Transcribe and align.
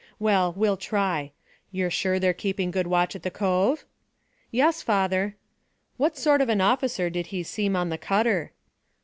Well, 0.17 0.51
we'll 0.57 0.77
try. 0.77 1.31
You're 1.71 1.91
sure 1.91 2.17
they're 2.17 2.33
keeping 2.33 2.71
good 2.71 2.87
watch 2.87 3.15
at 3.15 3.21
the 3.21 3.29
cove?" 3.29 3.85
"Yes, 4.49 4.81
father." 4.81 5.35
"What 5.97 6.17
sort 6.17 6.41
of 6.41 6.49
an 6.49 6.59
officer 6.59 7.11
did 7.11 7.27
he 7.27 7.43
seem 7.43 7.75
on 7.75 7.89
the 7.89 7.99
cutter?" 7.99 8.51